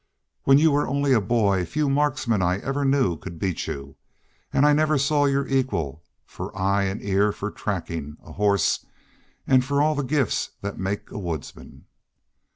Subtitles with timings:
[0.45, 3.97] When you were only a boy, few marksmen I ever knew could beat you,
[4.51, 8.83] an' I never saw your equal for eye an' ear, for trackin' a hoss,
[9.61, 11.85] for all the gifts that make a woodsman....